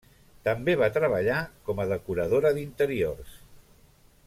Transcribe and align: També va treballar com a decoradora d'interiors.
També 0.47 0.73
va 0.81 0.87
treballar 0.95 1.35
com 1.69 1.83
a 1.83 1.87
decoradora 1.93 2.53
d'interiors. 2.57 3.39